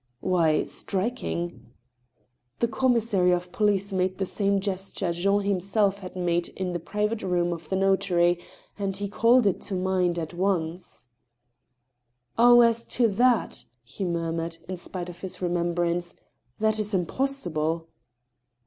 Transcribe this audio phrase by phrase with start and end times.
[0.19, 1.73] «Why— striking."
[2.57, 7.21] The commissary of police made the same gesture Jean himself had made in the private
[7.21, 8.39] room of the notary,
[8.79, 11.05] and he called it to mind at once."
[12.39, 16.15] Oh, as to that," he murmured, in spite of his remembrance,"
[16.59, 17.87] that is impossible."